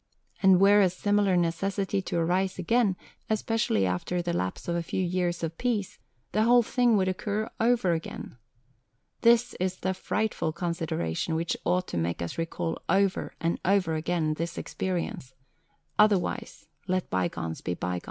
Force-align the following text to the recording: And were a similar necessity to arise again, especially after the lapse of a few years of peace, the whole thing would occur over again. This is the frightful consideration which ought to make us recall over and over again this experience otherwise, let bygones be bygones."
And 0.41 0.59
were 0.59 0.81
a 0.81 0.89
similar 0.89 1.37
necessity 1.37 2.01
to 2.01 2.17
arise 2.17 2.57
again, 2.57 2.95
especially 3.29 3.85
after 3.85 4.19
the 4.19 4.33
lapse 4.33 4.67
of 4.67 4.75
a 4.75 4.81
few 4.81 5.03
years 5.03 5.43
of 5.43 5.59
peace, 5.59 5.99
the 6.31 6.41
whole 6.41 6.63
thing 6.63 6.97
would 6.97 7.07
occur 7.07 7.51
over 7.59 7.93
again. 7.93 8.35
This 9.21 9.53
is 9.59 9.75
the 9.81 9.93
frightful 9.93 10.53
consideration 10.53 11.35
which 11.35 11.55
ought 11.65 11.87
to 11.89 11.97
make 11.97 12.23
us 12.23 12.39
recall 12.39 12.81
over 12.89 13.33
and 13.39 13.59
over 13.63 13.93
again 13.93 14.33
this 14.33 14.57
experience 14.57 15.35
otherwise, 15.99 16.65
let 16.87 17.07
bygones 17.11 17.61
be 17.61 17.75
bygones." 17.75 17.99